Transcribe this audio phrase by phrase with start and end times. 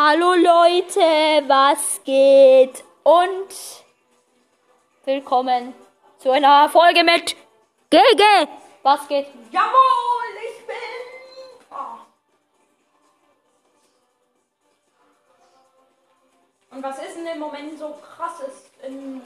[0.00, 1.00] Hallo Leute,
[1.48, 2.84] was geht?
[3.02, 3.48] Und
[5.04, 5.74] willkommen
[6.18, 7.34] zu einer Folge mit
[7.90, 8.22] GG.
[8.84, 9.26] Was geht?
[9.50, 10.76] Jawohl, ich bin.
[11.72, 11.98] Oh.
[16.76, 19.20] Und was ist denn im Moment so krasses in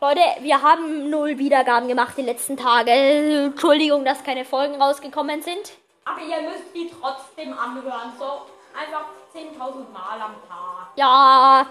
[0.00, 2.90] Leute, wir haben null Wiedergaben gemacht die letzten Tage.
[2.90, 5.74] Entschuldigung, dass keine Folgen rausgekommen sind.
[6.04, 8.12] Aber ihr müsst die trotzdem anhören.
[8.18, 10.88] So einfach 10.000 Mal am Tag.
[10.96, 11.66] Ja,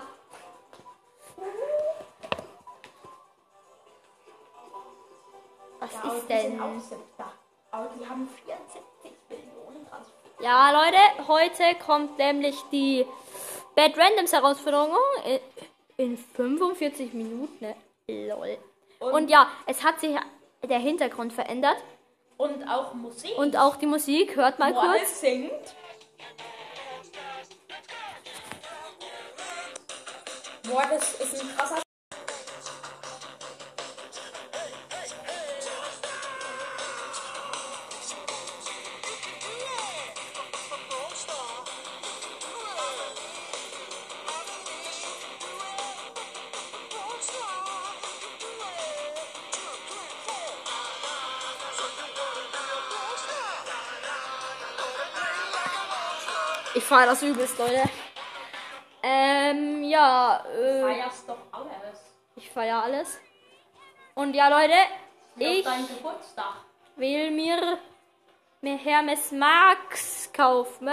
[5.79, 6.59] was Ja, ist denn?
[7.71, 9.88] Aber die haben 74 Millionen.
[10.40, 13.05] Ja, Leute, heute kommt nämlich die
[13.76, 14.90] Bad Randoms Herausforderung
[15.26, 15.40] in,
[15.98, 17.73] in 45 Minuten.
[18.07, 18.57] Lol.
[18.99, 20.15] Und, Und- ja, es hat sich
[20.63, 21.77] der Hintergrund verändert
[22.38, 23.38] Und auch Musik.
[23.38, 24.35] und auch die Musik.
[24.35, 25.21] Hört mal Morales kurz.
[25.21, 25.76] singt.
[30.71, 31.82] Boah, das ist ein krasser.
[56.74, 57.90] Ich feiere das übelst, Leute.
[59.04, 61.99] Ähm, ja, äh, Feierst doch alles.
[62.35, 63.20] ich feiere alles.
[64.16, 64.74] Und ja, Leute,
[65.38, 65.63] Ich.
[65.66, 66.56] Geburtstag.
[66.97, 67.80] will mir,
[68.62, 70.90] mir Hermes Max kaufen.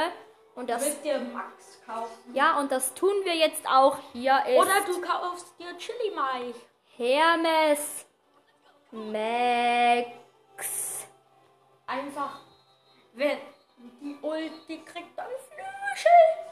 [0.54, 2.34] Und Du das, willst dir Max kaufen.
[2.34, 4.42] ja, und das tun wir jetzt auch hier.
[4.46, 6.54] Ist Oder du kaufst dir Chili Mai.
[6.96, 8.06] Hermes
[8.90, 11.06] Max.
[11.86, 12.40] Einfach,
[13.12, 13.38] wenn
[14.00, 16.47] die Ulti kriegt dann Flügel.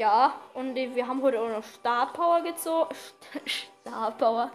[0.00, 2.88] Ja, und wir haben heute auch noch Star Power gezogen.
[3.82, 4.50] Star Power.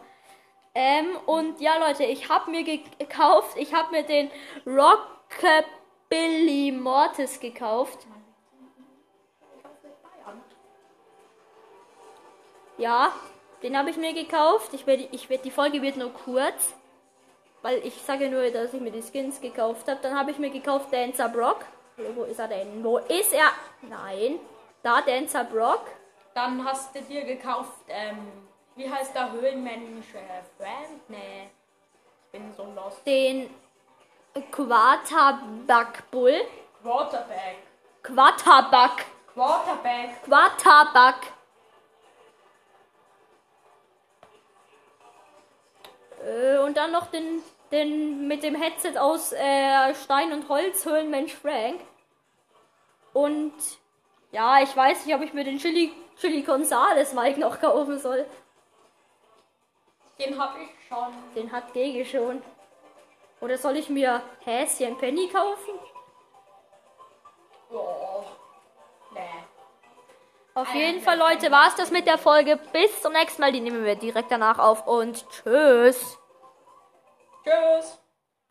[0.74, 4.32] Ähm, und ja, Leute, ich habe mir ge- gekauft, ich habe mir den
[4.66, 8.08] Rockabilly Mortis gekauft.
[12.80, 13.12] Ja,
[13.62, 14.74] den habe ich mir gekauft.
[14.74, 16.74] Ich werde, ich werde, die Folge wird nur kurz.
[17.62, 20.00] Weil ich sage nur, dass ich mir die Skins gekauft habe.
[20.02, 21.60] Dann habe ich mir gekauft Dancer Brock.
[22.16, 22.84] Wo ist er denn?
[22.84, 23.52] Wo ist er?
[23.84, 24.40] Nein.
[24.86, 25.88] Da Dancer Brock.
[26.36, 28.32] Dann hast du dir gekauft, ähm,
[28.76, 30.14] wie heißt der Höhlenmensch?
[30.14, 31.02] Äh, Frank?
[31.08, 31.50] Nee.
[32.26, 33.04] Ich bin so lost.
[33.04, 33.50] Den
[34.52, 36.40] Quarterback Bull.
[36.84, 37.64] Quarterback.
[38.04, 39.06] Quarterback.
[39.34, 40.24] Quarterback.
[40.24, 41.16] Quarterback.
[46.24, 47.42] Äh, und dann noch den,
[47.72, 51.82] den mit dem Headset aus äh, Stein und Holz Höhlenmensch Frank.
[53.14, 53.54] Und
[54.36, 58.26] ja, ich weiß nicht, ob ich mir den Chili, Chili Gonzales Mike noch kaufen soll.
[60.20, 61.14] Den hab ich schon.
[61.34, 62.44] Den hat Gege schon.
[63.40, 65.80] Oder soll ich mir Häschen Penny kaufen?
[67.72, 68.26] Oh.
[69.14, 69.22] Nee.
[70.54, 72.58] Auf jeden Fall, Leute, war es das mit der Folge.
[72.74, 73.54] Bis zum nächsten Mal.
[73.54, 76.18] Die nehmen wir direkt danach auf und tschüss.
[77.44, 78.05] Tschüss.